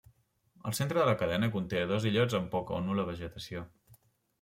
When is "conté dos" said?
1.57-2.11